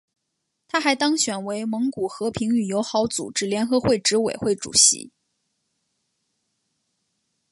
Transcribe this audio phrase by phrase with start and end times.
[0.67, 5.11] 他还当选为蒙古和平与友好组织联合会执委会主席。